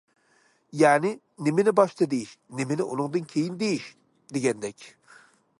يەنى، 0.81 1.11
نېمىنى 1.47 1.75
باشتا 1.81 2.09
دېيىش، 2.15 2.33
نېمىنى 2.61 2.89
ئۇنىڭدىن 2.89 3.31
كېيىن 3.35 3.63
دېيىش... 3.63 3.89
دېگەندەك. 4.35 4.91